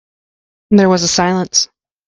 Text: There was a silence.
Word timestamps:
There 0.71 0.89
was 0.89 1.03
a 1.03 1.07
silence. 1.07 1.69